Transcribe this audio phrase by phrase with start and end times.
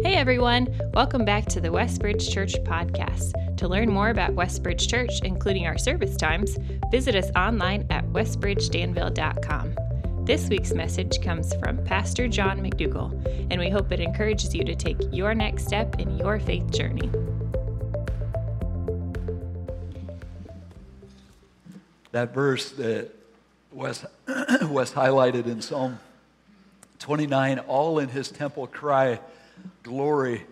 [0.00, 3.56] Hey everyone, welcome back to the Westbridge Church podcast.
[3.56, 6.56] To learn more about Westbridge Church, including our service times,
[6.92, 9.74] visit us online at westbridgedanville.com.
[10.24, 13.10] This week's message comes from Pastor John McDougall,
[13.50, 17.10] and we hope it encourages you to take your next step in your faith journey.
[22.12, 23.10] That verse that
[23.72, 24.06] Wes,
[24.62, 25.98] Wes highlighted in Psalm
[27.00, 29.18] 29, all in his temple cry,
[29.82, 30.44] glory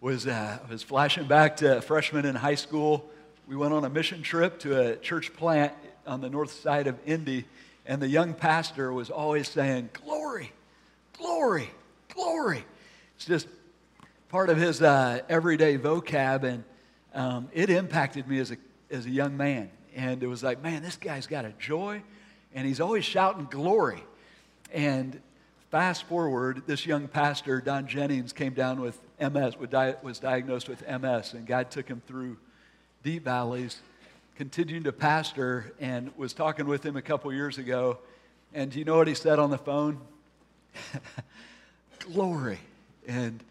[0.00, 3.08] was, uh, was flashing back to freshman in high school.
[3.46, 5.72] We went on a mission trip to a church plant
[6.06, 7.44] on the north side of Indy,
[7.86, 10.52] and the young pastor was always saying, Glory,
[11.16, 11.70] glory,
[12.12, 12.64] glory.
[13.16, 13.46] It's just
[14.28, 16.64] part of his uh, everyday vocab, and
[17.14, 18.56] um, it impacted me as a,
[18.90, 19.70] as a young man.
[19.94, 22.02] And it was like, man, this guy's got a joy,
[22.54, 24.02] and he's always shouting glory.
[24.72, 25.20] And
[25.72, 31.32] Fast forward, this young pastor, Don Jennings, came down with MS, was diagnosed with MS,
[31.32, 32.36] and God took him through
[33.02, 33.80] deep valleys,
[34.36, 37.96] continued to pastor, and was talking with him a couple years ago.
[38.52, 39.98] And do you know what he said on the phone?
[42.00, 42.58] Glory.
[43.08, 43.42] And,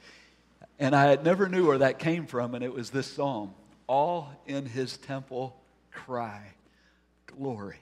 [0.78, 3.56] and I never knew where that came from, and it was this psalm
[3.88, 5.56] All in his temple
[5.92, 6.54] cry,
[7.26, 7.80] Glory.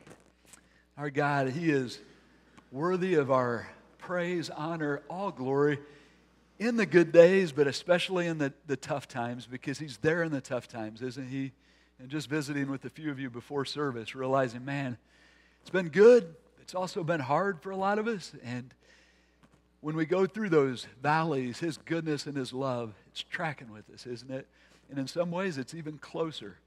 [0.97, 1.99] Our God, He is
[2.71, 3.67] worthy of our
[4.09, 5.77] praise, honor, all glory
[6.57, 10.31] in the good days, but especially in the, the tough times, because He's there in
[10.31, 11.51] the tough times, isn't He?
[11.99, 14.97] And just visiting with a few of you before service, realizing, man,
[15.61, 16.33] it's been good.
[16.59, 18.33] It's also been hard for a lot of us.
[18.43, 18.73] And
[19.81, 24.07] when we go through those valleys, His goodness and His love, it's tracking with us,
[24.07, 24.47] isn't it?
[24.89, 26.57] And in some ways, it's even closer.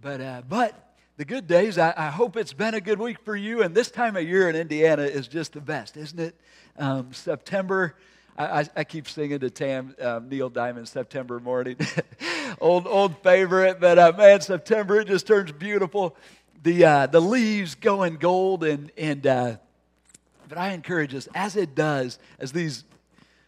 [0.00, 0.85] But, uh, but
[1.16, 1.78] the good days.
[1.78, 3.62] I, I, hope it's been a good week for you.
[3.62, 6.38] And this time of year in Indiana is just the best, isn't it?
[6.78, 7.94] Um, September.
[8.38, 11.78] I, I, keep singing to Tam um, Neil Diamond September morning,
[12.60, 13.80] old old favorite.
[13.80, 16.14] But uh, man, September it just turns beautiful.
[16.62, 19.26] The uh, the leaves going gold and and.
[19.26, 19.56] Uh,
[20.48, 22.84] but I encourage us as it does as these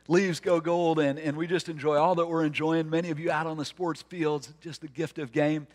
[0.08, 2.90] leaves go gold and, and we just enjoy all that we're enjoying.
[2.90, 5.68] Many of you out on the sports fields, just the gift of game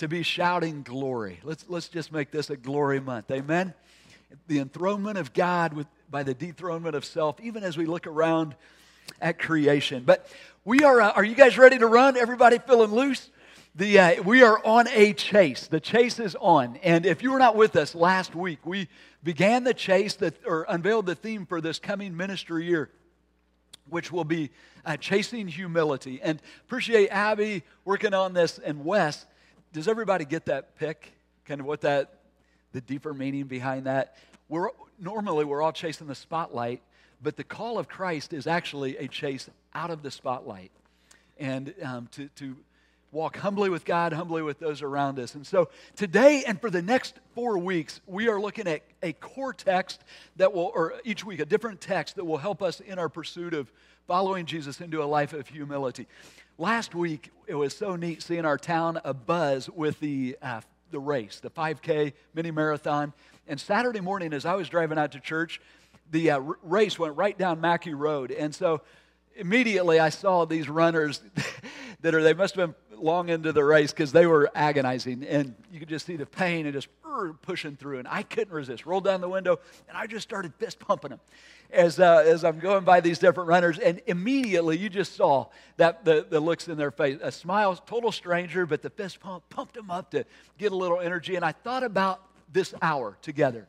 [0.00, 1.40] to be shouting glory.
[1.44, 3.30] Let's, let's just make this a glory month.
[3.30, 3.74] Amen?
[4.46, 8.54] The enthronement of God with, by the dethronement of self, even as we look around
[9.20, 10.04] at creation.
[10.06, 10.26] But
[10.64, 12.16] we are, uh, are you guys ready to run?
[12.16, 13.28] Everybody feeling loose?
[13.74, 15.66] The, uh, we are on a chase.
[15.66, 16.76] The chase is on.
[16.76, 18.88] And if you were not with us last week, we
[19.22, 22.88] began the chase that, or unveiled the theme for this coming ministry year,
[23.90, 24.48] which will be
[24.86, 26.22] uh, chasing humility.
[26.22, 29.26] And appreciate Abby working on this and Wes
[29.72, 31.12] does everybody get that pick?
[31.44, 32.20] Kind of what that,
[32.72, 34.16] the deeper meaning behind that?
[34.48, 36.82] We're, normally, we're all chasing the spotlight,
[37.22, 40.72] but the call of Christ is actually a chase out of the spotlight
[41.38, 42.56] and um, to, to
[43.12, 45.34] walk humbly with God, humbly with those around us.
[45.34, 49.52] And so today and for the next four weeks, we are looking at a core
[49.52, 50.04] text
[50.36, 53.54] that will, or each week, a different text that will help us in our pursuit
[53.54, 53.72] of
[54.06, 56.06] following Jesus into a life of humility.
[56.58, 60.60] Last week, it was so neat seeing our town abuzz with the, uh,
[60.90, 63.12] the race, the 5K mini marathon.
[63.48, 65.60] And Saturday morning, as I was driving out to church,
[66.10, 68.30] the uh, race went right down Mackey Road.
[68.30, 68.82] And so
[69.36, 71.22] immediately I saw these runners
[72.00, 75.24] that are, they must have been long into the race because they were agonizing.
[75.24, 76.88] And you could just see the pain and just
[77.42, 77.98] pushing through.
[77.98, 78.86] And I couldn't resist.
[78.86, 81.20] Rolled down the window and I just started fist pumping them
[81.72, 85.46] as, uh, as I'm going by these different runners, and immediately you just saw
[85.76, 87.18] that the, the looks in their face.
[87.22, 90.24] A smile, total stranger, but the fist pump pumped them up to
[90.58, 91.36] get a little energy.
[91.36, 92.20] And I thought about
[92.52, 93.66] this hour together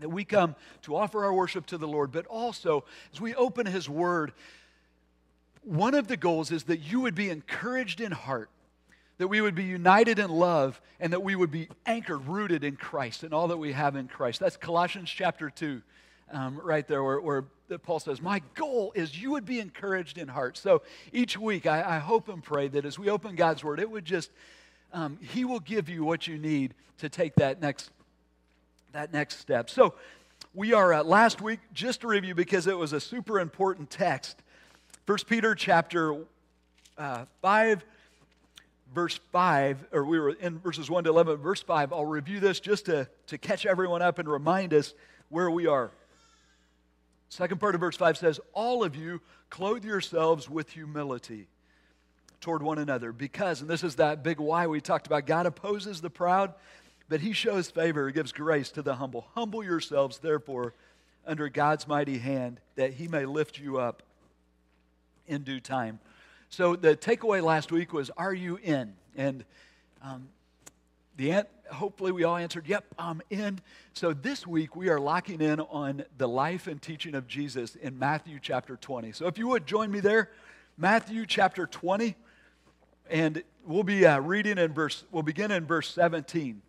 [0.00, 3.66] that we come to offer our worship to the Lord, but also as we open
[3.66, 4.32] His Word,
[5.66, 8.48] one of the goals is that you would be encouraged in heart,
[9.18, 12.76] that we would be united in love, and that we would be anchored, rooted in
[12.76, 14.38] Christ and all that we have in Christ.
[14.38, 15.82] That's Colossians chapter 2
[16.32, 17.44] um, right there where, where,
[17.82, 20.56] Paul says, My goal is you would be encouraged in heart.
[20.56, 20.82] So
[21.12, 24.04] each week, I, I hope and pray that as we open God's Word, it would
[24.04, 24.30] just,
[24.92, 27.90] um, He will give you what you need to take that next,
[28.92, 29.68] that next step.
[29.68, 29.94] So
[30.54, 34.42] we are uh, last week, just to review, because it was a super important text.
[35.06, 36.16] 1 Peter chapter
[36.98, 37.84] uh, 5
[38.94, 41.92] verse 5, or we were in verses 1 to 11, verse 5.
[41.92, 44.94] I'll review this just to, to catch everyone up and remind us
[45.28, 45.90] where we are.
[47.28, 49.20] Second part of verse 5 says, All of you
[49.50, 51.46] clothe yourselves with humility
[52.40, 56.00] toward one another because, and this is that big why we talked about, God opposes
[56.00, 56.54] the proud,
[57.08, 59.26] but he shows favor, gives grace to the humble.
[59.34, 60.74] Humble yourselves, therefore,
[61.26, 64.02] under God's mighty hand, that he may lift you up
[65.26, 66.00] in due time.
[66.48, 68.94] So the takeaway last week was, Are you in?
[69.16, 69.44] And
[70.02, 70.28] um,
[71.16, 73.60] the hopefully we all answered, Yep, I'm in.
[73.92, 77.98] So this week we are locking in on the life and teaching of Jesus in
[77.98, 79.12] Matthew chapter 20.
[79.12, 80.30] So if you would join me there,
[80.76, 82.14] Matthew chapter 20,
[83.08, 86.60] and we'll be uh, reading in verse, we'll begin in verse 17.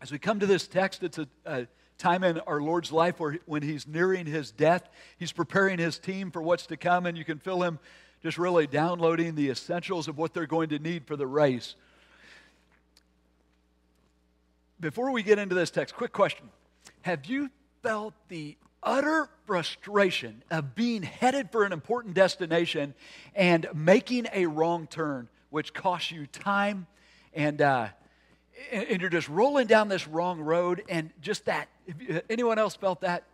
[0.00, 1.66] As we come to this text, it's a, a
[1.98, 6.30] time in our Lord's life where when he's nearing his death, he's preparing his team
[6.30, 7.78] for what's to come, and you can feel him
[8.22, 11.74] just really downloading the essentials of what they're going to need for the race.
[14.80, 16.48] Before we get into this text, quick question.
[17.02, 17.50] Have you
[17.82, 22.94] felt the utter frustration of being headed for an important destination
[23.34, 26.86] and making a wrong turn, which costs you time
[27.34, 27.88] and, uh,
[28.72, 31.68] and you're just rolling down this wrong road and just that.
[32.28, 33.24] Anyone else felt that?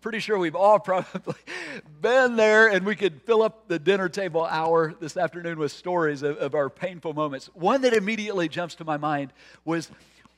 [0.00, 1.34] Pretty sure we've all probably
[2.00, 6.22] been there, and we could fill up the dinner table hour this afternoon with stories
[6.22, 7.46] of, of our painful moments.
[7.54, 9.32] One that immediately jumps to my mind
[9.64, 9.90] was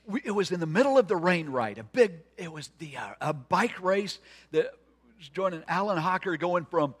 [0.07, 2.97] we, it was in the middle of the rain ride, a big, it was the,
[2.97, 4.19] uh, a bike race
[4.51, 4.73] that
[5.17, 6.93] was joining Alan Hawker going from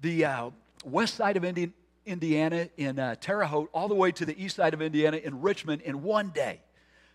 [0.00, 0.50] the uh,
[0.84, 1.72] west side of Indian,
[2.04, 5.40] Indiana in uh, Terre Haute all the way to the east side of Indiana in
[5.40, 6.60] Richmond in one day.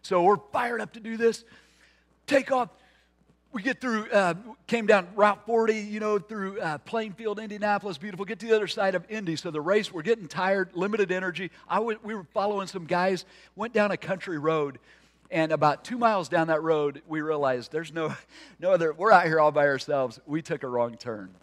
[0.01, 1.43] So we're fired up to do this.
[2.27, 2.69] Take off
[3.57, 4.35] we get through, uh,
[4.68, 8.25] came down Route 40, you know, through uh, Plainfield, Indianapolis, beautiful.
[8.25, 9.35] Get to the other side of Indy.
[9.35, 11.50] So the race, we're getting tired, limited energy.
[11.68, 13.25] I w- we were following some guys,
[13.56, 14.79] went down a country road,
[15.31, 18.13] and about two miles down that road, we realized there's no,
[18.59, 20.19] no other, we're out here all by ourselves.
[20.25, 21.33] We took a wrong turn.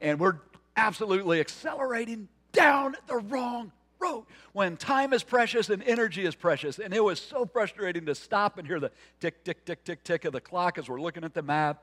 [0.00, 0.36] And we're
[0.76, 6.78] absolutely accelerating down the wrong road when time is precious and energy is precious.
[6.78, 8.90] And it was so frustrating to stop and hear the
[9.20, 11.82] tick, tick, tick, tick, tick of the clock as we're looking at the map.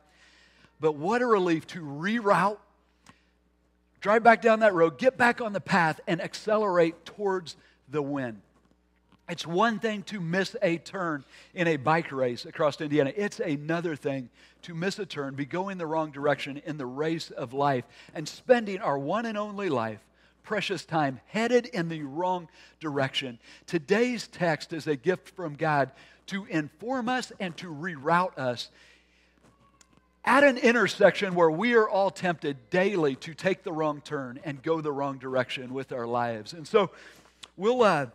[0.79, 2.57] But what a relief to reroute,
[3.99, 7.55] drive back down that road, get back on the path, and accelerate towards
[7.89, 8.41] the win.
[9.29, 11.23] It's one thing to miss a turn
[11.53, 13.13] in a bike race across Indiana.
[13.15, 14.29] It's another thing
[14.63, 18.27] to miss a turn, be going the wrong direction in the race of life, and
[18.27, 19.99] spending our one and only life
[20.43, 22.47] precious time headed in the wrong
[22.79, 23.39] direction.
[23.65, 25.91] Today's text is a gift from God
[26.27, 28.69] to inform us and to reroute us
[30.25, 34.61] at an intersection where we are all tempted daily to take the wrong turn and
[34.61, 36.53] go the wrong direction with our lives.
[36.53, 36.91] And so
[37.57, 38.07] we'll, uh,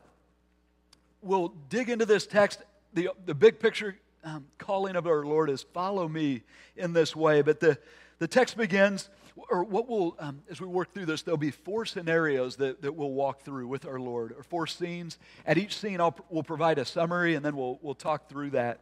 [1.23, 2.61] we'll dig into this text.
[2.93, 6.43] The, the big picture um, calling of our Lord is follow me
[6.77, 7.43] in this way.
[7.43, 7.79] But the,
[8.19, 9.09] the text begins
[9.51, 12.95] or what we'll, um, as we work through this, there'll be four scenarios that, that
[12.95, 15.19] we'll walk through with our Lord, or four scenes.
[15.45, 18.81] At each scene, I'll, we'll provide a summary, and then we'll, we'll talk through that.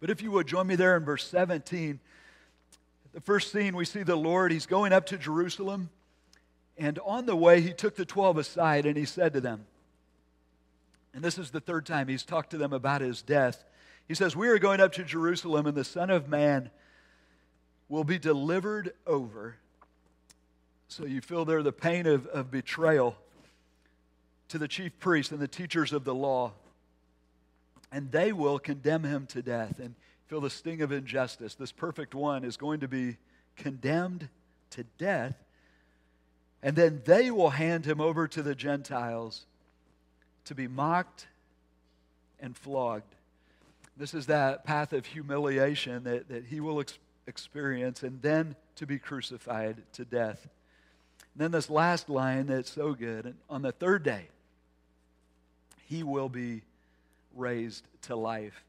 [0.00, 2.00] But if you would join me there in verse 17,
[3.12, 5.90] the first scene, we see the Lord, he's going up to Jerusalem,
[6.76, 9.66] and on the way, he took the 12 aside and he said to them,
[11.12, 13.64] and this is the third time he's talked to them about his death.
[14.06, 16.70] He says, We are going up to Jerusalem, and the Son of Man
[17.90, 19.56] will be delivered over.
[20.88, 23.16] So you feel there the pain of, of betrayal
[24.48, 26.52] to the chief priests and the teachers of the law.
[27.92, 29.96] And they will condemn him to death and
[30.28, 31.56] feel the sting of injustice.
[31.56, 33.16] This perfect one is going to be
[33.56, 34.28] condemned
[34.70, 35.34] to death.
[36.62, 39.46] And then they will hand him over to the Gentiles
[40.44, 41.26] to be mocked
[42.38, 43.16] and flogged.
[43.96, 48.86] This is that path of humiliation that, that he will experience experience and then to
[48.86, 50.48] be crucified to death.
[51.32, 53.34] And then this last line that's so good.
[53.48, 54.28] On the third day,
[55.86, 56.62] he will be
[57.34, 58.64] raised to life.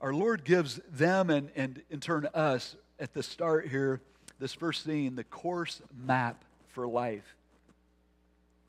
[0.00, 4.00] Our Lord gives them and, and in turn us at the start here,
[4.38, 7.36] this first scene, the course map for life.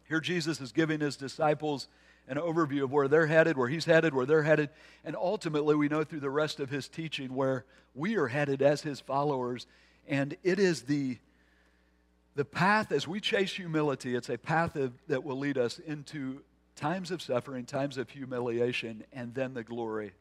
[0.07, 1.87] Here, Jesus is giving his disciples
[2.27, 4.69] an overview of where they're headed, where he's headed, where they're headed.
[5.03, 8.81] And ultimately, we know through the rest of his teaching where we are headed as
[8.81, 9.67] his followers.
[10.07, 11.17] And it is the,
[12.35, 16.41] the path, as we chase humility, it's a path of, that will lead us into
[16.75, 20.13] times of suffering, times of humiliation, and then the glory.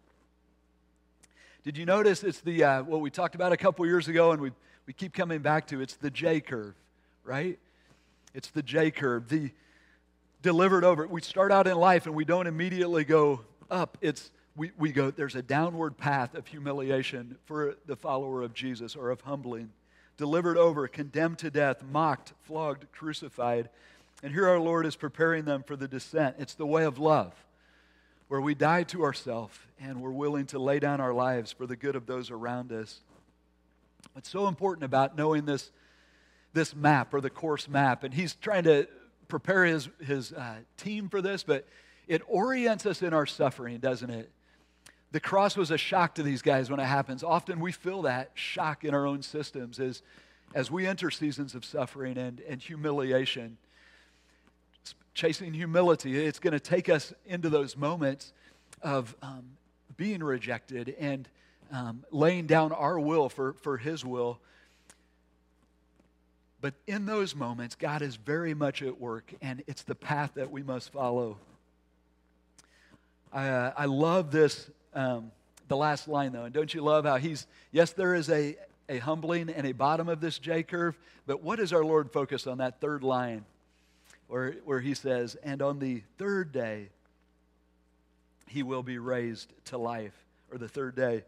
[1.64, 4.40] Did you notice it's the uh, what we talked about a couple years ago, and
[4.40, 4.52] we
[4.86, 5.80] we keep coming back to?
[5.80, 6.74] It's the J curve,
[7.24, 7.58] right?
[8.34, 9.28] It's the J curve.
[9.28, 9.50] The
[10.44, 11.06] delivered over.
[11.06, 13.96] We start out in life and we don't immediately go up.
[14.02, 18.94] It's we, we go, there's a downward path of humiliation for the follower of Jesus
[18.94, 19.70] or of humbling.
[20.16, 23.70] Delivered over, condemned to death, mocked, flogged, crucified.
[24.22, 26.36] And here our Lord is preparing them for the descent.
[26.38, 27.34] It's the way of love,
[28.28, 31.74] where we die to ourselves and we're willing to lay down our lives for the
[31.74, 33.00] good of those around us.
[34.12, 35.72] What's so important about knowing this
[36.52, 38.86] this map or the course map, and he's trying to
[39.28, 41.66] prepare his, his uh, team for this, but
[42.06, 44.30] it orients us in our suffering, doesn't it?
[45.12, 47.22] The cross was a shock to these guys when it happens.
[47.22, 50.02] Often we feel that shock in our own systems as,
[50.54, 53.56] as we enter seasons of suffering and, and humiliation.
[55.14, 58.32] Chasing humility, it's going to take us into those moments
[58.82, 59.44] of um,
[59.96, 61.28] being rejected and
[61.70, 64.40] um, laying down our will for, for His will.
[66.64, 70.50] But in those moments, God is very much at work, and it's the path that
[70.50, 71.36] we must follow.
[73.30, 75.30] I, uh, I love this, um,
[75.68, 76.44] the last line, though.
[76.44, 78.56] And don't you love how he's, yes, there is a,
[78.88, 82.46] a humbling and a bottom of this J curve, but what does our Lord focus
[82.46, 83.44] on that third line
[84.28, 86.88] where, where he says, And on the third day,
[88.48, 90.14] he will be raised to life,
[90.50, 91.24] or the third day.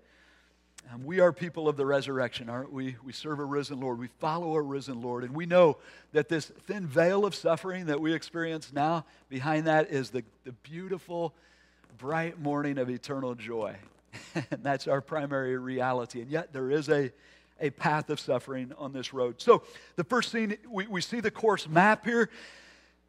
[0.92, 2.96] Um, we are people of the resurrection, aren't we?
[3.04, 3.98] We serve a risen Lord.
[3.98, 5.24] We follow a risen Lord.
[5.24, 5.78] And we know
[6.12, 10.52] that this thin veil of suffering that we experience now, behind that is the, the
[10.52, 11.34] beautiful,
[11.98, 13.76] bright morning of eternal joy.
[14.34, 16.20] and that's our primary reality.
[16.20, 17.10] And yet there is a,
[17.60, 19.40] a path of suffering on this road.
[19.40, 19.64] So
[19.96, 22.30] the first scene, we, we see the course map here.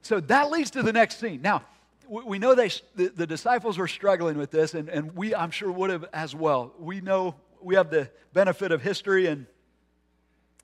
[0.02, 1.44] So that leads to the next scene.
[1.44, 1.64] Now,
[2.10, 5.72] we know they, the, the disciples were struggling with this, and, and we, I'm sure,
[5.72, 6.74] would have as well.
[6.80, 9.46] We know we have the benefit of history and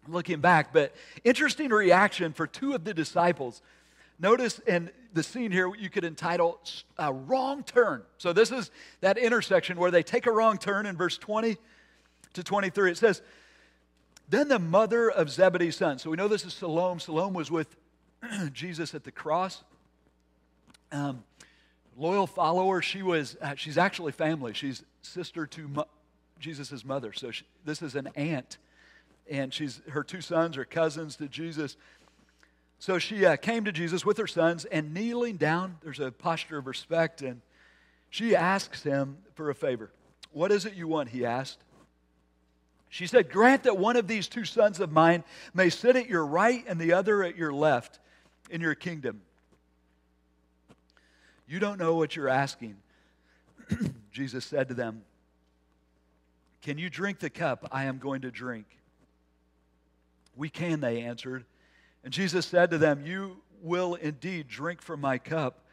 [0.07, 3.61] looking back, but interesting reaction for two of the disciples.
[4.19, 6.59] Notice in the scene here, you could entitle
[6.97, 8.03] a wrong turn.
[8.17, 8.71] So, this is
[9.01, 11.57] that intersection where they take a wrong turn in verse 20
[12.33, 12.91] to 23.
[12.91, 13.21] It says,
[14.29, 15.99] Then the mother of Zebedee's son.
[15.99, 16.99] So, we know this is Salome.
[16.99, 17.75] Salome was with
[18.53, 19.63] Jesus at the cross.
[20.91, 21.23] Um,
[21.97, 22.81] loyal follower.
[22.81, 24.53] She was, uh, she's actually family.
[24.53, 25.85] She's sister to
[26.43, 27.13] Jesus' mother.
[27.13, 28.57] So she, this is an aunt.
[29.29, 31.77] And she's, her two sons are cousins to Jesus.
[32.79, 36.57] So she uh, came to Jesus with her sons and kneeling down, there's a posture
[36.57, 37.41] of respect, and
[38.09, 39.89] she asks him for a favor.
[40.33, 41.09] What is it you want?
[41.09, 41.59] He asked.
[42.89, 45.23] She said, Grant that one of these two sons of mine
[45.53, 47.99] may sit at your right and the other at your left
[48.49, 49.21] in your kingdom.
[51.47, 52.75] You don't know what you're asking.
[54.11, 55.03] Jesus said to them,
[56.63, 58.65] Can you drink the cup I am going to drink?
[60.35, 61.43] We can, they answered.
[62.05, 65.65] And Jesus said to them, You will indeed drink from my cup,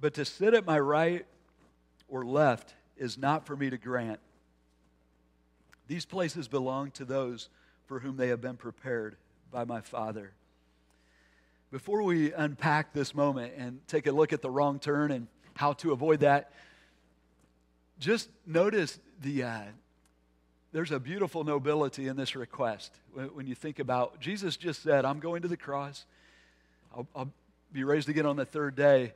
[0.00, 1.26] but to sit at my right
[2.08, 4.20] or left is not for me to grant.
[5.88, 7.48] These places belong to those
[7.86, 9.16] for whom they have been prepared
[9.50, 10.32] by my Father.
[11.72, 15.72] Before we unpack this moment and take a look at the wrong turn and how
[15.74, 16.52] to avoid that,
[17.98, 19.62] just notice the uh,
[20.74, 22.92] there's a beautiful nobility in this request.
[23.32, 26.04] When, you think about Jesus just said, "I'm going to the cross.
[26.92, 27.32] I'll, I'll
[27.72, 29.12] be raised again on the third day."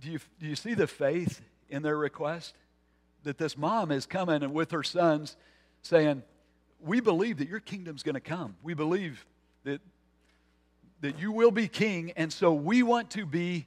[0.00, 2.54] Do you do you see the faith in their request?
[3.24, 5.36] That this mom is coming with her sons,
[5.82, 6.22] saying,
[6.80, 8.56] "We believe that your kingdom's going to come.
[8.62, 9.26] We believe
[9.64, 9.82] that
[11.02, 13.66] that you will be king, and so we want to be,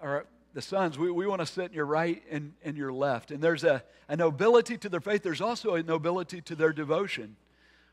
[0.00, 0.24] or
[0.58, 3.30] the sons, we, we want to sit in your right and, and your left.
[3.30, 7.36] And there's a, a nobility to their faith, there's also a nobility to their devotion,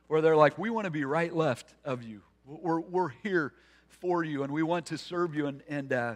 [0.07, 2.22] where they're like, we want to be right left of you.
[2.43, 3.53] We're, we're here
[3.88, 6.13] for you, and we want to serve you and, and uh,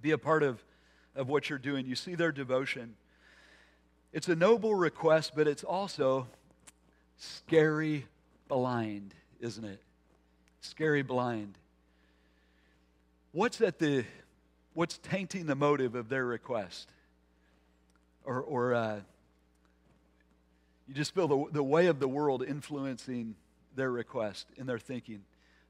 [0.00, 0.64] be a part of,
[1.14, 1.84] of what you're doing.
[1.84, 2.94] You see their devotion.
[4.14, 6.26] It's a noble request, but it's also
[7.18, 8.06] scary
[8.48, 9.82] blind, isn't it?
[10.62, 11.58] scary blind.
[13.32, 14.06] What's at the
[14.78, 16.88] what's tainting the motive of their request?
[18.24, 19.00] Or, or uh,
[20.86, 23.34] you just feel the, the way of the world influencing
[23.74, 25.22] their request in their thinking.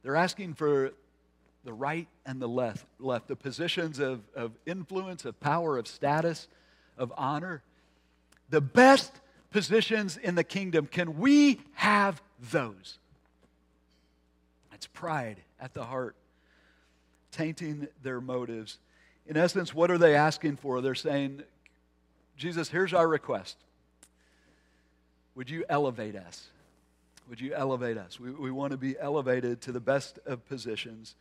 [0.03, 0.93] They're asking for
[1.65, 6.47] the right and the left, left the positions of, of influence, of power, of status,
[6.99, 7.63] of honor.
[8.51, 9.11] The best
[9.51, 10.85] positions in the kingdom.
[10.85, 12.99] Can we have those?
[14.75, 16.15] It's pride at the heart,
[17.33, 18.77] tainting their motives.
[19.29, 20.81] In essence, what are they asking for?
[20.81, 21.43] They're saying,
[22.37, 23.57] Jesus, here's our request.
[25.35, 26.49] Would you elevate us?
[27.29, 28.19] Would you elevate us?
[28.19, 31.15] We, we want to be elevated to the best of positions.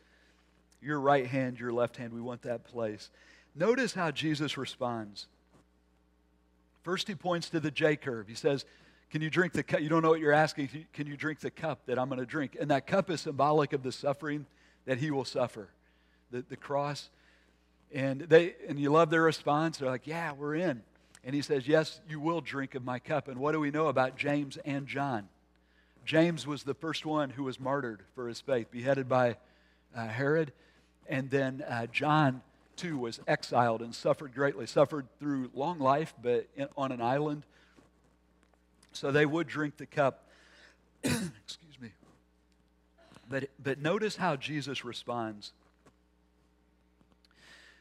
[0.80, 3.10] Your right hand, your left hand, we want that place.
[3.54, 5.26] Notice how Jesus responds.
[6.82, 8.26] First, he points to the J curve.
[8.26, 8.64] He says,
[9.10, 9.80] can you drink the cup?
[9.80, 10.86] You don't know what you're asking.
[10.92, 12.56] Can you drink the cup that I'm going to drink?
[12.58, 14.46] And that cup is symbolic of the suffering
[14.86, 15.68] that he will suffer,
[16.30, 17.10] the, the cross.
[17.92, 19.78] And, they, and you love their response.
[19.78, 20.82] They're like, Yeah, we're in.
[21.24, 23.28] And he says, Yes, you will drink of my cup.
[23.28, 25.28] And what do we know about James and John?
[26.04, 29.36] James was the first one who was martyred for his faith, beheaded by
[29.94, 30.52] uh, Herod.
[31.06, 32.42] And then uh, John,
[32.76, 37.44] too, was exiled and suffered greatly, suffered through long life, but in, on an island.
[38.92, 40.24] So they would drink the cup.
[41.04, 41.90] Excuse me.
[43.28, 45.52] But, but notice how Jesus responds.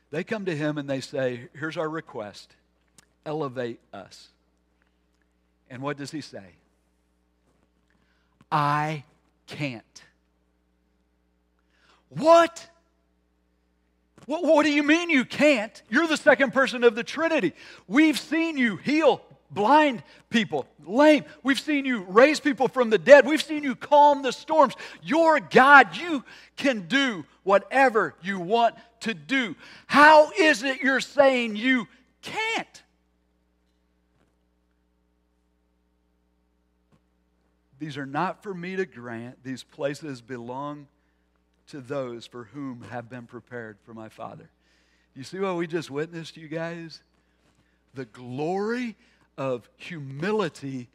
[0.10, 2.54] They come to him and they say, Here's our request
[3.26, 4.30] elevate us.
[5.70, 6.56] And what does he say?
[8.50, 9.04] I
[9.48, 9.84] can't.
[12.10, 12.70] What?
[14.26, 14.44] what?
[14.44, 15.82] What do you mean you can't?
[15.90, 17.54] You're the second person of the Trinity.
[17.86, 19.22] We've seen you heal
[19.52, 21.26] blind people, lame.
[21.44, 23.26] We've seen you raise people from the dead.
[23.26, 24.74] We've seen you calm the storms.
[25.02, 25.96] You're God.
[25.98, 26.24] You
[26.56, 29.56] can do whatever you want to do.
[29.86, 31.88] How is it you're saying you
[32.22, 32.84] can't?
[37.80, 39.44] These are not for me to grant.
[39.44, 40.88] These places belong
[41.68, 44.50] to those for whom have been prepared for my Father.
[45.16, 47.02] You see what we just witnessed, you guys?
[47.94, 48.96] The glory
[49.38, 50.90] of humility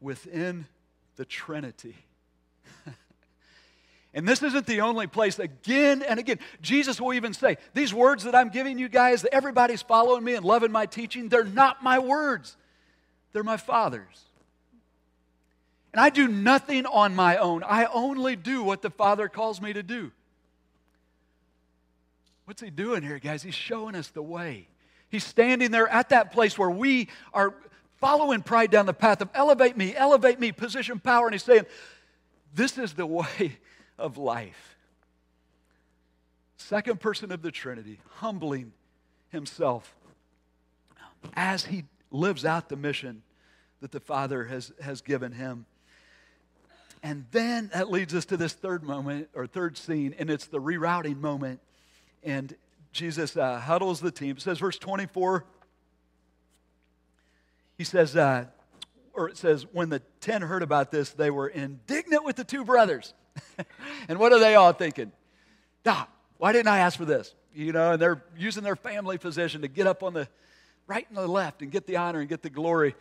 [0.00, 0.66] within
[1.16, 1.96] the Trinity.
[4.14, 6.38] And this isn't the only place, again and again.
[6.62, 10.34] Jesus will even say, These words that I'm giving you guys, that everybody's following me
[10.34, 12.56] and loving my teaching, they're not my words,
[13.32, 14.24] they're my Father's.
[15.92, 17.62] And I do nothing on my own.
[17.64, 20.10] I only do what the Father calls me to do.
[22.46, 23.42] What's he doing here, guys?
[23.42, 24.68] He's showing us the way.
[25.08, 27.54] He's standing there at that place where we are
[28.00, 31.26] following pride down the path of elevate me, elevate me, position power.
[31.26, 31.66] And he's saying,
[32.52, 33.58] This is the way
[33.98, 34.76] of life.
[36.56, 38.72] Second person of the Trinity, humbling
[39.30, 39.94] himself
[41.34, 43.22] as he lives out the mission
[43.80, 45.66] that the Father has, has given him.
[47.02, 50.58] And then that leads us to this third moment or third scene, and it's the
[50.58, 51.60] rerouting moment.
[52.22, 52.54] And
[52.92, 54.36] Jesus uh, huddles the team.
[54.36, 55.44] It says, verse 24,
[57.76, 58.46] he says, uh,
[59.12, 62.64] or it says, when the ten heard about this, they were indignant with the two
[62.64, 63.12] brothers.
[64.08, 65.12] and what are they all thinking?
[65.86, 67.34] Ah, why didn't I ask for this?
[67.54, 70.28] You know, and they're using their family position to get up on the
[70.86, 72.94] right and the left and get the honor and get the glory.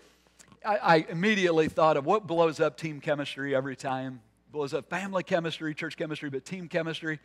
[0.66, 4.22] I, I immediately thought of what blows up team chemistry every time.
[4.52, 7.20] Blows up family chemistry, church chemistry, but team chemistry.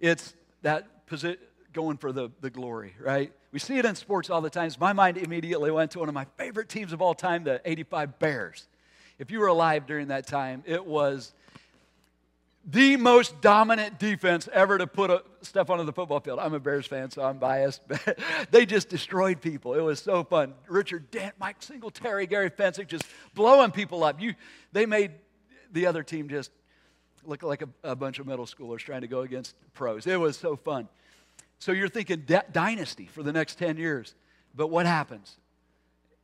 [0.00, 1.38] It's that position
[1.72, 3.30] going for the, the glory, right?
[3.52, 4.70] We see it in sports all the time.
[4.80, 8.18] My mind immediately went to one of my favorite teams of all time, the 85
[8.18, 8.66] Bears.
[9.18, 11.34] If you were alive during that time, it was
[12.66, 16.40] the most dominant defense ever to put a, stuff onto the football field.
[16.40, 18.18] I'm a Bears fan, so I'm biased, but
[18.50, 19.74] they just destroyed people.
[19.74, 20.54] It was so fun.
[20.66, 24.20] Richard Dent, Mike Singletary, Gary Fencik just blowing people up.
[24.20, 24.34] You,
[24.72, 25.12] they made
[25.72, 26.50] the other team just
[27.24, 30.06] look like a, a bunch of middle schoolers trying to go against pros.
[30.06, 30.88] It was so fun.
[31.58, 34.14] So you're thinking dynasty for the next 10 years.
[34.54, 35.36] But what happens?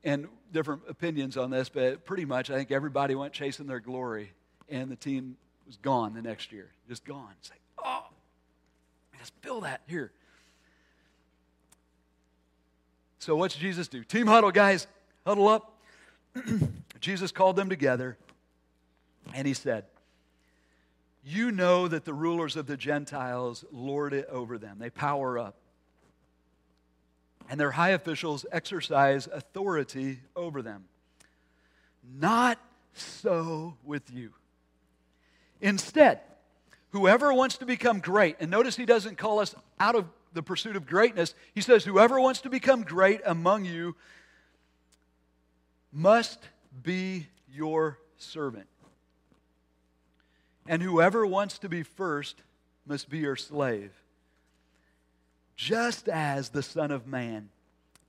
[0.04, 4.32] And different opinions on this, but pretty much I think everybody went chasing their glory,
[4.68, 5.36] and the team
[5.72, 6.68] was gone the next year.
[6.86, 7.30] Just gone.
[7.40, 8.04] It's like, oh,
[9.18, 10.12] just feel that here.
[13.18, 14.04] So what's Jesus do?
[14.04, 14.86] Team huddle, guys.
[15.26, 15.80] Huddle up.
[17.00, 18.18] Jesus called them together,
[19.32, 19.86] and he said,
[21.24, 25.56] You know that the rulers of the Gentiles lord it over them, they power up.
[27.48, 30.84] And their high officials exercise authority over them.
[32.20, 32.58] Not
[32.92, 34.32] so with you.
[35.62, 36.20] Instead,
[36.90, 40.76] whoever wants to become great, and notice he doesn't call us out of the pursuit
[40.76, 43.94] of greatness, he says, whoever wants to become great among you
[45.92, 46.40] must
[46.82, 48.66] be your servant.
[50.66, 52.42] And whoever wants to be first
[52.86, 53.92] must be your slave.
[55.54, 57.50] Just as the Son of Man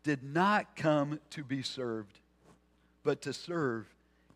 [0.04, 2.20] did not come to be served,
[3.04, 3.86] but to serve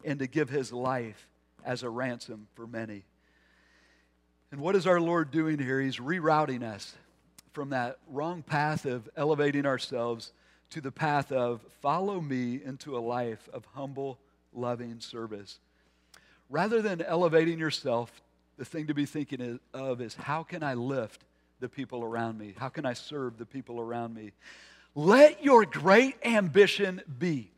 [0.03, 1.27] and to give his life
[1.67, 3.03] as a ransom for many.
[4.51, 5.82] And what is our Lord doing here?
[5.82, 6.95] He's rerouting us
[7.51, 10.32] from that wrong path of elevating ourselves
[10.69, 14.17] to the path of follow me into a life of humble,
[14.53, 15.60] loving service.
[16.49, 18.21] Rather than elevating yourself,
[18.58, 21.25] the thing to be thinking of is how can I lift
[21.60, 22.53] the people around me?
[22.58, 24.32] How can I serve the people around me?
[24.95, 27.51] Let your great ambition be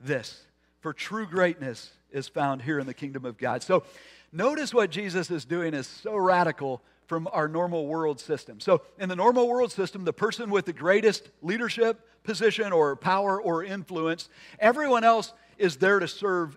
[0.00, 0.46] this
[0.82, 3.62] for true greatness is found here in the kingdom of God.
[3.62, 3.84] So
[4.32, 8.60] notice what Jesus is doing is so radical from our normal world system.
[8.60, 13.40] So, in the normal world system, the person with the greatest leadership position or power
[13.40, 16.56] or influence, everyone else is there to serve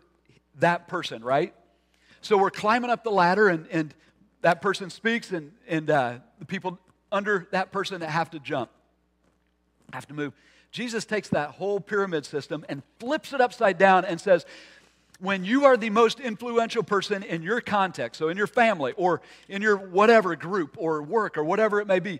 [0.59, 1.53] that person, right?
[2.21, 3.93] So we're climbing up the ladder, and, and
[4.41, 6.79] that person speaks, and, and uh, the people
[7.11, 8.69] under that person that have to jump,
[9.93, 10.33] have to move.
[10.75, 14.45] Jesus takes that whole pyramid system and flips it upside down and says,
[15.21, 19.21] when you are the most influential person in your context, so in your family or
[19.47, 22.19] in your whatever group or work or whatever it may be,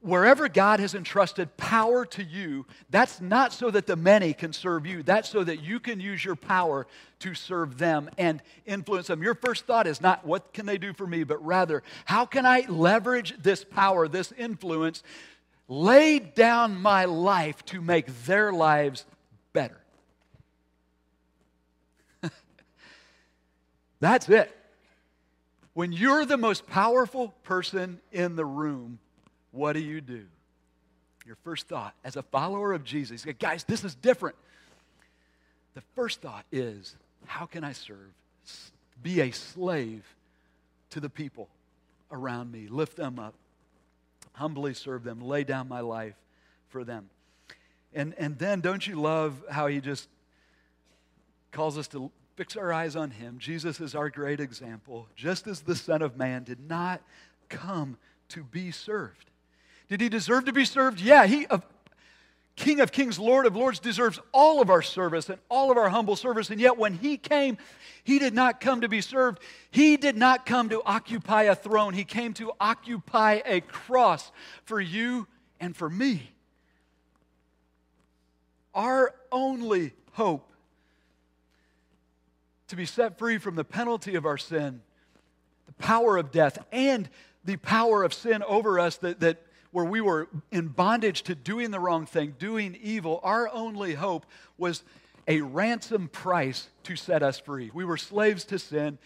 [0.00, 4.86] wherever God has entrusted power to you, that's not so that the many can serve
[4.86, 5.02] you.
[5.02, 6.86] That's so that you can use your power
[7.18, 9.22] to serve them and influence them.
[9.22, 12.46] Your first thought is not, what can they do for me, but rather, how can
[12.46, 15.02] I leverage this power, this influence,
[15.68, 19.04] lay down my life to make their lives
[19.52, 19.80] better?
[24.00, 24.54] That's it.
[25.74, 28.98] When you're the most powerful person in the room,
[29.50, 30.24] what do you do?
[31.26, 34.36] Your first thought, as a follower of Jesus, guys, this is different.
[35.74, 36.94] The first thought is,
[37.26, 38.12] how can I serve?
[39.02, 40.04] Be a slave
[40.90, 41.48] to the people
[42.12, 43.34] around me, lift them up,
[44.34, 46.14] humbly serve them, lay down my life
[46.68, 47.08] for them.
[47.92, 50.08] And, and then, don't you love how he just
[51.52, 53.38] calls us to fix our eyes on him.
[53.38, 55.08] Jesus is our great example.
[55.14, 57.00] Just as the Son of Man did not
[57.48, 57.96] come
[58.30, 59.30] to be served.
[59.88, 61.00] Did he deserve to be served?
[61.00, 61.58] Yeah, he uh,
[62.56, 65.88] King of Kings, Lord of Lords deserves all of our service and all of our
[65.88, 66.50] humble service.
[66.50, 67.58] And yet when he came,
[68.04, 69.40] he did not come to be served.
[69.70, 71.94] He did not come to occupy a throne.
[71.94, 74.30] He came to occupy a cross
[74.64, 75.26] for you
[75.58, 76.30] and for me.
[78.72, 80.48] Our only hope
[82.68, 84.80] to be set free from the penalty of our sin,
[85.66, 87.08] the power of death, and
[87.44, 89.42] the power of sin over us that, that
[89.74, 94.24] where we were in bondage to doing the wrong thing, doing evil, our only hope
[94.56, 94.84] was
[95.26, 97.72] a ransom price to set us free.
[97.74, 98.98] We were slaves to sin.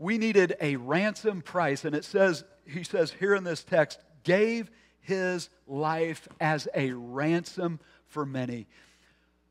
[0.00, 1.84] We needed a ransom price.
[1.84, 4.68] And it says, he says here in this text, gave
[5.00, 8.66] his life as a ransom for many.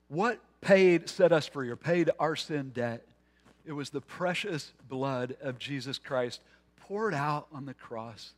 [0.10, 3.06] What paid, set us free, or paid our sin debt?
[3.66, 6.42] It was the precious blood of Jesus Christ
[6.82, 8.34] poured out on the cross.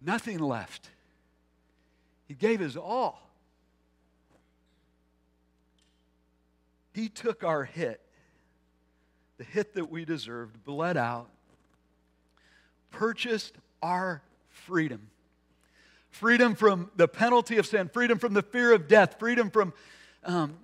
[0.00, 0.90] Nothing left.
[2.26, 3.22] He gave his all.
[6.92, 8.00] He took our hit,
[9.36, 11.28] the hit that we deserved, bled out,
[12.90, 15.08] purchased our freedom.
[16.08, 19.74] Freedom from the penalty of sin, freedom from the fear of death, freedom from
[20.24, 20.56] um,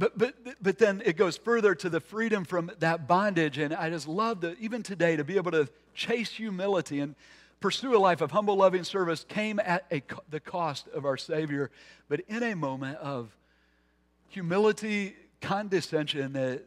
[0.00, 3.58] but, but, but then it goes further to the freedom from that bondage.
[3.58, 7.14] And I just love that even today to be able to chase humility and
[7.60, 11.70] pursue a life of humble, loving service came at a, the cost of our Savior,
[12.08, 13.36] but in a moment of
[14.28, 16.64] humility, condescension that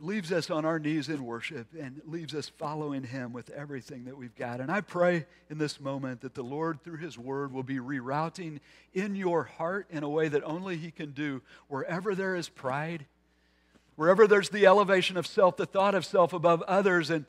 [0.00, 4.16] leaves us on our knees in worship and leaves us following Him with everything that
[4.16, 4.60] we've got.
[4.60, 8.60] And I pray in this moment that the Lord, through His Word, will be rerouting
[8.94, 11.42] in your heart in a way that only He can do.
[11.68, 13.04] Wherever there is pride,
[13.96, 17.26] wherever there's the elevation of self, the thought of self above others, and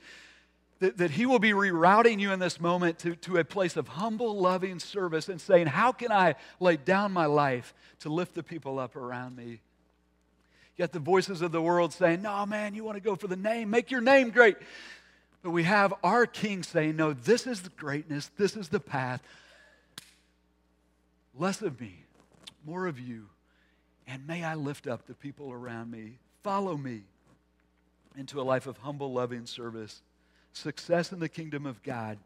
[0.81, 3.87] that, that He will be rerouting you in this moment to, to a place of
[3.87, 8.43] humble, loving service and saying, How can I lay down my life to lift the
[8.43, 9.61] people up around me?
[10.75, 13.35] Yet the voices of the world saying, No, man, you want to go for the
[13.35, 14.57] name, make your name great.
[15.43, 19.21] But we have our King saying, No, this is the greatness, this is the path.
[21.37, 22.03] Less of me,
[22.65, 23.27] more of you.
[24.07, 26.17] And may I lift up the people around me.
[26.43, 27.01] Follow me
[28.17, 30.01] into a life of humble, loving service.
[30.53, 32.17] Success in the kingdom of God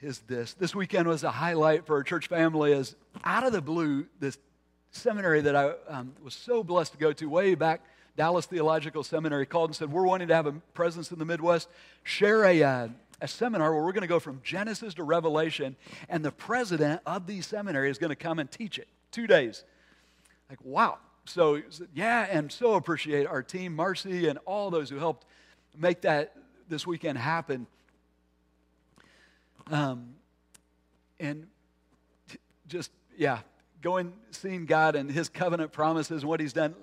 [0.00, 0.54] is this.
[0.54, 4.38] This weekend was a highlight for our church family as out of the blue, this
[4.92, 7.82] seminary that I um, was so blessed to go to way back,
[8.16, 11.68] Dallas Theological Seminary, called and said, We're wanting to have a presence in the Midwest,
[12.02, 12.88] share a, uh,
[13.20, 15.76] a seminar where we're going to go from Genesis to Revelation,
[16.08, 18.88] and the president of the seminary is going to come and teach it.
[19.10, 19.64] Two days.
[20.48, 20.98] Like, wow.
[21.26, 21.60] So,
[21.94, 25.26] yeah, and so appreciate our team, Marcy, and all those who helped
[25.76, 26.34] make that
[26.70, 27.66] this weekend happened.
[29.70, 30.14] Um,
[31.18, 31.46] and
[32.66, 33.40] just, yeah,
[33.82, 36.74] going, seeing God and His covenant promises and what He's done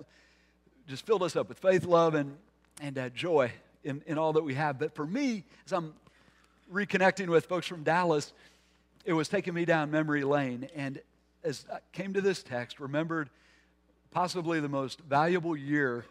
[0.87, 2.37] just filled us up with faith, love, and,
[2.81, 3.51] and uh, joy
[3.83, 4.77] in, in all that we have.
[4.77, 5.93] But for me, as I'm
[6.71, 8.33] reconnecting with folks from Dallas,
[9.05, 10.69] it was taking me down memory lane.
[10.75, 11.01] And
[11.43, 13.29] as I came to this text, remembered
[14.11, 16.05] possibly the most valuable year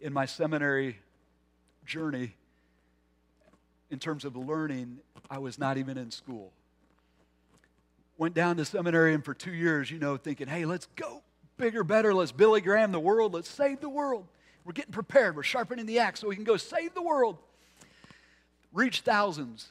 [0.00, 0.98] in my seminary
[1.84, 2.34] journey
[3.90, 4.98] in terms of learning,
[5.30, 6.52] I was not even in school
[8.18, 11.22] went down to seminary and for two years, you know, thinking, hey, let's go
[11.56, 12.12] bigger, better.
[12.12, 13.32] Let's Billy Graham the world.
[13.32, 14.26] Let's save the world.
[14.64, 15.36] We're getting prepared.
[15.36, 17.38] We're sharpening the axe so we can go save the world.
[18.72, 19.68] Reach thousands.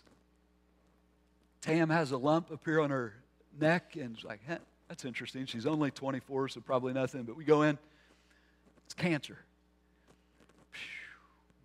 [1.61, 3.13] Tam has a lump appear on her
[3.59, 5.45] neck, and it's like, hey, that's interesting.
[5.45, 7.23] She's only 24, so probably nothing.
[7.23, 7.77] But we go in,
[8.85, 9.37] it's cancer.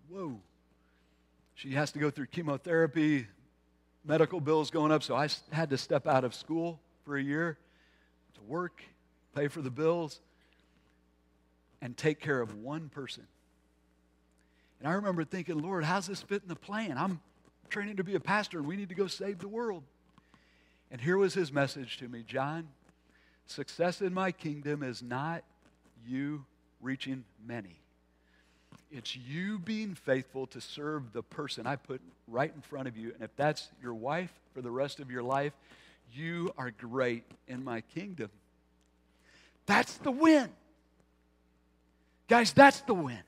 [0.09, 0.39] Whoa.
[1.63, 3.25] She has to go through chemotherapy,
[4.03, 7.57] medical bills going up, so I had to step out of school for a year
[8.33, 8.83] to work,
[9.33, 10.19] pay for the bills,
[11.81, 13.25] and take care of one person.
[14.79, 16.97] And I remember thinking, Lord, how's this fit in the plan?
[16.97, 17.21] I'm
[17.69, 19.83] training to be a pastor, and we need to go save the world.
[20.91, 22.67] And here was his message to me John,
[23.47, 25.45] success in my kingdom is not
[26.05, 26.43] you
[26.81, 27.82] reaching many.
[28.95, 33.11] It's you being faithful to serve the person I put right in front of you.
[33.15, 35.53] And if that's your wife for the rest of your life,
[36.13, 38.29] you are great in my kingdom.
[39.65, 40.47] That's the win.
[42.27, 43.23] Guys, that's the win.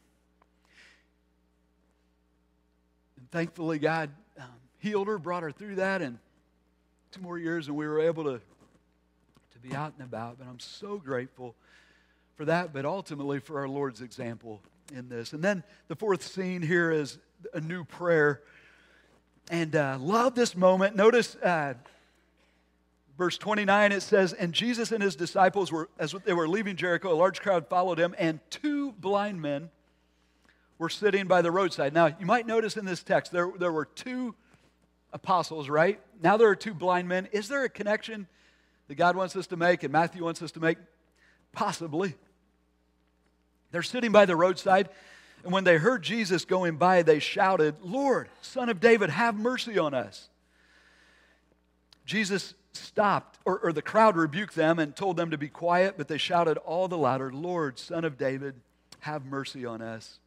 [3.18, 4.46] And thankfully, God um,
[4.78, 6.20] healed her, brought her through that, and
[7.12, 8.40] two more years, and we were able to,
[9.54, 10.38] to be out and about.
[10.38, 11.56] But I'm so grateful
[12.36, 14.62] for that, but ultimately for our Lord's example
[14.94, 15.34] in this.
[15.34, 17.18] And then the fourth scene here is
[17.54, 18.42] a new prayer.
[19.50, 20.96] And uh, love this moment.
[20.96, 21.76] Notice uh,
[23.18, 27.14] verse 29, it says, And Jesus and his disciples were, as they were leaving Jericho,
[27.14, 29.70] a large crowd followed him, and two blind men
[30.78, 31.94] were sitting by the roadside.
[31.94, 34.36] Now, you might notice in this text, there, there were two
[35.14, 36.00] apostles, right?
[36.22, 37.30] Now there are two blind men.
[37.32, 38.28] Is there a connection
[38.88, 40.78] that God wants us to make and Matthew wants us to make?
[41.54, 42.16] Possibly.
[43.76, 44.88] They're sitting by the roadside,
[45.44, 49.78] and when they heard Jesus going by, they shouted, Lord, Son of David, have mercy
[49.78, 50.30] on us.
[52.06, 56.08] Jesus stopped, or, or, the crowd rebuked them and told them to be quiet, but
[56.08, 58.56] they shouted all the louder, Lord, Son of David,
[59.02, 60.20] have mercy on us.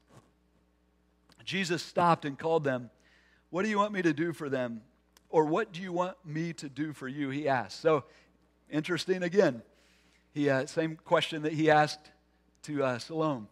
[1.43, 2.91] Jesus stopped and called them,
[3.49, 4.83] What do you want me to do for them?
[5.31, 7.31] Or what do you want me to do for you?
[7.31, 7.81] He asked.
[7.81, 8.05] So,
[8.69, 9.63] interesting again.
[10.35, 12.11] He, uh, same question that he asked
[12.63, 13.47] to uh, Salome.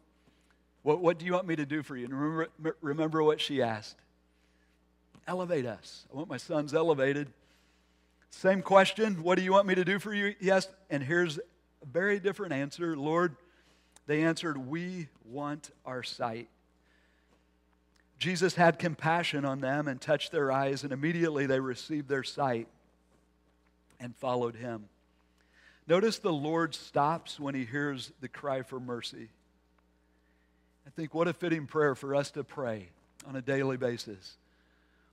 [0.82, 2.04] What, what do you want me to do for you?
[2.04, 3.96] And remember, remember what she asked.
[5.26, 6.06] Elevate us.
[6.12, 7.28] I want my sons elevated.
[8.30, 9.22] Same question.
[9.22, 10.34] What do you want me to do for you?
[10.48, 10.70] Asked.
[10.90, 11.42] And here's a
[11.90, 12.96] very different answer.
[12.96, 13.34] Lord,
[14.06, 16.48] they answered, We want our sight.
[18.18, 22.68] Jesus had compassion on them and touched their eyes, and immediately they received their sight
[24.00, 24.88] and followed him.
[25.86, 29.28] Notice the Lord stops when he hears the cry for mercy.
[30.86, 32.88] I think what a fitting prayer for us to pray
[33.26, 34.36] on a daily basis.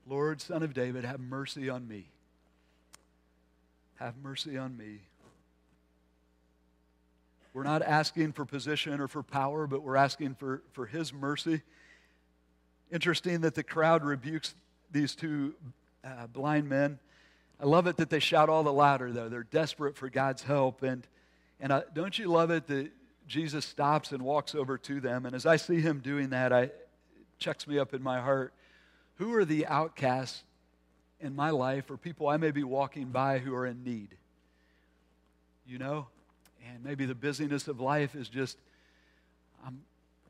[0.07, 2.05] Lord, Son of David, have mercy on me.
[3.95, 4.99] Have mercy on me.
[7.53, 11.61] We're not asking for position or for power, but we're asking for, for His mercy.
[12.91, 14.55] Interesting that the crowd rebukes
[14.91, 15.53] these two
[16.03, 16.99] uh, blind men.
[17.59, 19.29] I love it that they shout all the louder, though.
[19.29, 20.83] They're desperate for God's help.
[20.83, 21.07] And,
[21.59, 22.91] and I, don't you love it that
[23.27, 25.25] Jesus stops and walks over to them?
[25.25, 26.89] And as I see him doing that, I, it
[27.39, 28.53] checks me up in my heart.
[29.15, 30.43] Who are the outcasts
[31.19, 34.09] in my life or people I may be walking by who are in need?
[35.65, 36.07] You know?
[36.69, 38.57] And maybe the busyness of life is just,
[39.65, 39.81] I'm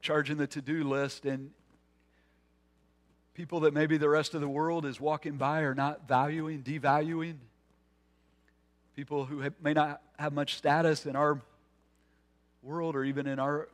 [0.02, 1.52] charging the to do list, and,
[3.34, 7.36] people that maybe the rest of the world is walking by are not valuing, devaluing.
[8.96, 11.41] People who have, may not have much status in our
[12.62, 13.67] world or even in our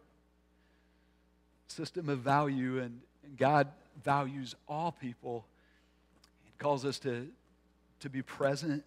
[1.67, 2.79] system of value.
[2.79, 3.67] And, and God
[4.03, 5.45] values all people
[6.45, 7.27] and calls us to,
[7.99, 8.83] to be present,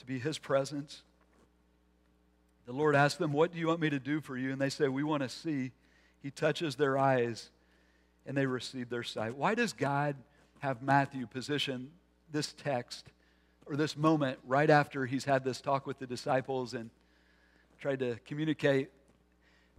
[0.00, 1.02] to be His presence.
[2.66, 4.50] The Lord asks them, What do you want me to do for you?
[4.50, 5.70] And they say, We want to see.
[6.22, 7.48] He touches their eyes
[8.30, 9.34] and they received their sight.
[9.34, 10.14] Why does God
[10.60, 11.90] have Matthew position
[12.30, 13.08] this text
[13.66, 16.90] or this moment right after he's had this talk with the disciples and
[17.80, 18.90] tried to communicate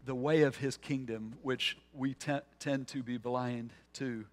[0.05, 4.25] the way of his kingdom, which we t- tend to be blind to?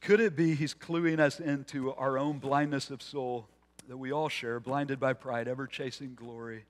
[0.00, 3.48] Could it be he's cluing us into our own blindness of soul
[3.86, 6.64] that we all share, blinded by pride, ever chasing glory?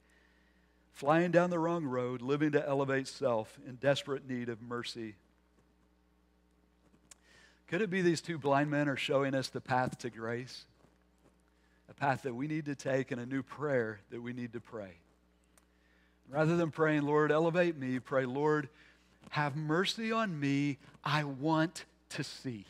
[0.93, 5.15] Flying down the wrong road, living to elevate self in desperate need of mercy.
[7.69, 10.67] Could it be these two blind men are showing us the path to grace?
[11.91, 14.61] A path that we need to take and a new prayer that we need to
[14.61, 14.93] pray.
[16.29, 18.69] Rather than praying, Lord, elevate me, pray, Lord,
[19.31, 20.79] have mercy on me.
[21.05, 22.67] I want to see.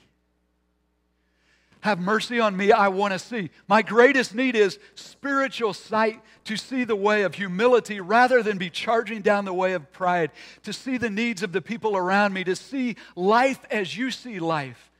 [1.83, 3.51] Have mercy on me, I want to see.
[3.67, 8.71] My greatest need is spiritual sight to see the way of humility rather than be
[8.71, 10.31] charging down the way of pride,
[10.63, 14.39] to see the needs of the people around me, to see life as you see
[14.39, 14.93] life.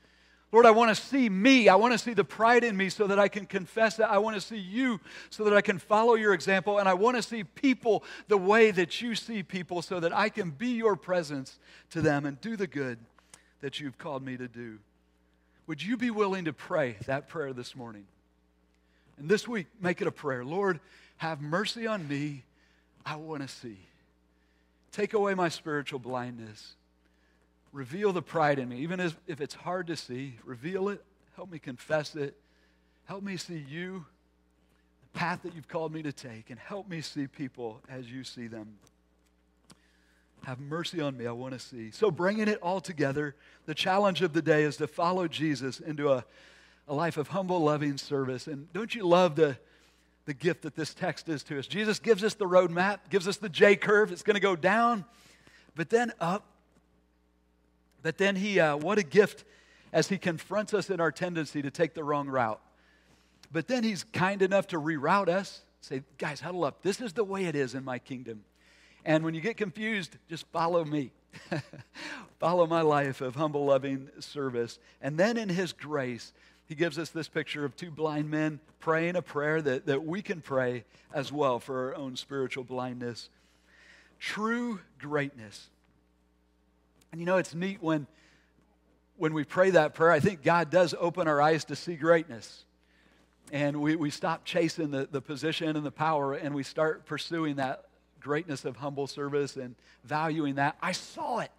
[0.51, 1.69] Lord, I want to see me.
[1.69, 4.11] I want to see the pride in me so that I can confess that.
[4.11, 6.79] I want to see you so that I can follow your example.
[6.79, 10.29] And I want to see people the way that you see people so that I
[10.29, 12.99] can be your presence to them and do the good
[13.61, 14.81] that you've called me to do.
[15.67, 18.05] Would you be willing to pray that prayer this morning?
[19.19, 20.45] And this week, make it a prayer.
[20.45, 20.81] Lord,
[21.19, 22.45] have mercy on me.
[23.07, 23.79] I want to see.
[24.91, 26.75] Take away my spiritual blindness.
[27.73, 30.35] Reveal the pride in me, even if it's hard to see.
[30.45, 31.05] Reveal it.
[31.37, 32.37] Help me confess it.
[33.07, 34.05] Help me see you,
[35.03, 38.25] the path that you've called me to take, and help me see people as you
[38.25, 38.75] see them.
[40.45, 41.93] Have mercy on me, I want to see.
[41.93, 46.11] So, bringing it all together, the challenge of the day is to follow Jesus into
[46.11, 46.25] a,
[46.89, 48.49] a life of humble, loving service.
[48.49, 49.57] And don't you love the,
[50.25, 51.69] the gift that this text is to us?
[51.69, 54.11] Jesus gives us the roadmap, gives us the J curve.
[54.11, 55.05] It's going to go down,
[55.77, 56.45] but then up.
[58.03, 59.45] But then he, uh, what a gift
[59.93, 62.61] as he confronts us in our tendency to take the wrong route.
[63.53, 66.83] But then he's kind enough to reroute us, say, guys, huddle up.
[66.83, 68.43] This is the way it is in my kingdom.
[69.05, 71.11] And when you get confused, just follow me.
[72.39, 74.79] follow my life of humble, loving service.
[75.01, 76.33] And then in His grace,
[76.67, 80.23] He gives us this picture of two blind men praying a prayer that, that we
[80.23, 83.29] can pray as well for our own spiritual blindness.
[84.19, 85.69] True greatness.
[87.11, 88.07] And you know, it's neat when,
[89.17, 92.65] when we pray that prayer, I think God does open our eyes to see greatness.
[93.53, 97.57] And we, we stop chasing the, the position and the power and we start pursuing
[97.57, 97.85] that
[98.23, 100.77] greatness of humble service and valuing that.
[100.81, 101.51] I saw it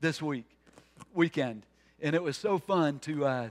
[0.00, 0.46] this week,
[1.14, 1.64] weekend,
[2.00, 3.26] and it was so fun to.
[3.26, 3.48] Uh,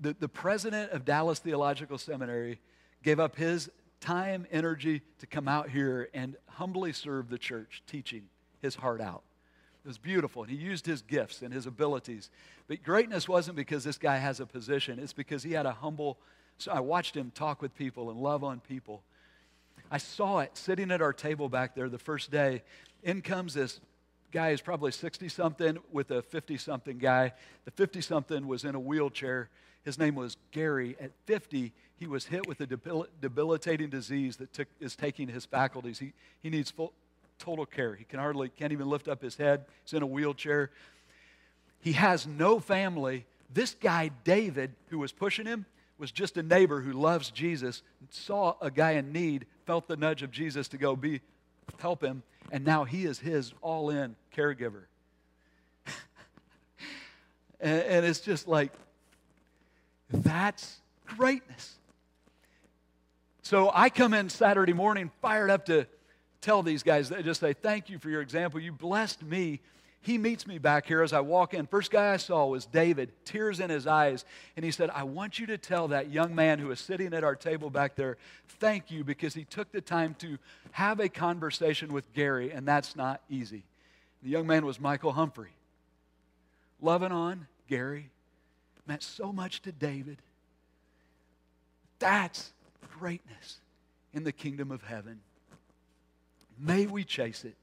[0.00, 2.58] the, the president of Dallas Theological Seminary
[3.02, 8.24] gave up his time, energy to come out here and humbly serve the church, teaching
[8.60, 9.22] his heart out.
[9.84, 10.42] It was beautiful.
[10.42, 12.30] And he used his gifts and his abilities.
[12.68, 16.18] But greatness wasn't because this guy has a position, it's because he had a humble.
[16.58, 19.02] So I watched him talk with people and love on people.
[19.90, 22.62] I saw it sitting at our table back there the first day.
[23.02, 23.80] In comes this
[24.32, 27.32] guy who's probably 60 something with a 50 something guy.
[27.64, 29.48] The 50 something was in a wheelchair.
[29.84, 30.96] His name was Gary.
[31.00, 35.44] At 50, he was hit with a debil- debilitating disease that took, is taking his
[35.44, 36.00] faculties.
[36.00, 36.92] He, he needs full,
[37.38, 37.94] total care.
[37.94, 39.64] He can hardly, can't even lift up his head.
[39.84, 40.70] He's in a wheelchair.
[41.80, 43.24] He has no family.
[43.54, 45.66] This guy, David, who was pushing him,
[45.98, 50.22] was just a neighbor who loves Jesus, saw a guy in need, felt the nudge
[50.22, 51.20] of Jesus to go be
[51.78, 54.84] help him, and now he is his all-in caregiver.
[57.60, 58.72] and, and it's just like
[60.10, 61.74] that's greatness.
[63.42, 65.86] So I come in Saturday morning fired up to
[66.40, 68.60] tell these guys, just say, Thank you for your example.
[68.60, 69.60] You blessed me
[70.06, 71.66] he meets me back here as I walk in.
[71.66, 74.24] First guy I saw was David, tears in his eyes.
[74.54, 77.24] And he said, I want you to tell that young man who is sitting at
[77.24, 78.16] our table back there,
[78.60, 80.38] thank you because he took the time to
[80.70, 83.64] have a conversation with Gary, and that's not easy.
[84.22, 85.50] The young man was Michael Humphrey.
[86.80, 88.10] Loving on Gary
[88.86, 90.18] meant so much to David.
[91.98, 92.52] That's
[92.96, 93.56] greatness
[94.14, 95.18] in the kingdom of heaven.
[96.60, 97.56] May we chase it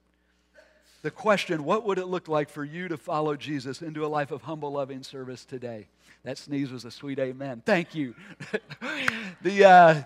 [1.03, 4.31] the question what would it look like for you to follow Jesus into a life
[4.31, 5.87] of humble, loving service today?
[6.23, 7.61] That sneeze was a sweet amen.
[7.65, 8.15] Thank you.
[9.41, 10.03] the, uh,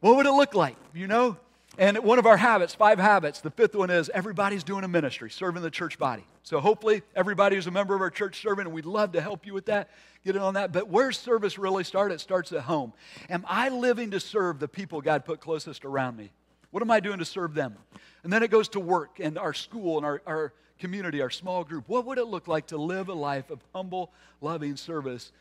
[0.00, 0.76] what would it look like?
[0.94, 1.36] You know?
[1.78, 5.30] And one of our habits, five habits, the fifth one is everybody's doing a ministry,
[5.30, 6.24] serving the church body.
[6.44, 9.46] So hopefully everybody who's a member of our church serving, and we'd love to help
[9.46, 9.90] you with that,
[10.24, 10.70] get in on that.
[10.70, 12.92] But where service really starts, it starts at home.
[13.30, 16.30] Am I living to serve the people God put closest around me?
[16.72, 17.76] What am I doing to serve them?
[18.24, 21.64] And then it goes to work and our school and our, our community, our small
[21.64, 21.84] group.
[21.86, 25.32] What would it look like to live a life of humble, loving service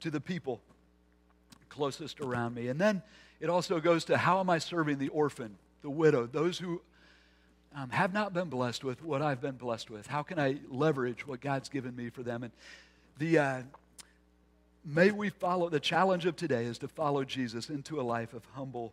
[0.00, 0.60] to the people
[1.68, 2.68] closest around me?
[2.68, 3.02] And then
[3.40, 6.80] it also goes to how am I serving the orphan, the widow, those who
[7.74, 10.06] um, have not been blessed with what I've been blessed with?
[10.06, 12.44] How can I leverage what God's given me for them?
[12.44, 12.52] And
[13.18, 13.62] the uh,
[14.84, 18.44] may we follow the challenge of today is to follow Jesus into a life of
[18.54, 18.92] humble